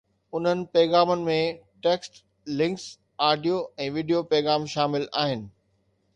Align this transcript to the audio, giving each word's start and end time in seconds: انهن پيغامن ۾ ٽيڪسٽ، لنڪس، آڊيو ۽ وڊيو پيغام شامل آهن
انهن 0.37 0.61
پيغامن 0.77 1.25
۾ 1.31 1.35
ٽيڪسٽ، 1.87 2.17
لنڪس، 2.61 2.87
آڊيو 3.29 3.61
۽ 3.91 3.93
وڊيو 3.99 4.25
پيغام 4.35 4.69
شامل 4.75 5.09
آهن 5.27 5.47